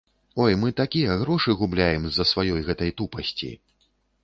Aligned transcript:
Ой, 0.45 0.53
мы 0.61 0.69
такія 0.79 1.17
грошы 1.25 1.55
губляем 1.61 2.03
з-за 2.09 2.27
сваёй 2.33 2.61
гэтай 2.73 2.97
тупасці. 3.03 3.55